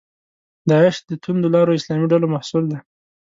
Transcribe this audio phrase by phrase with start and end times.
[0.69, 2.77] داعش د توندلارو اسلامي ډلو محصول دی.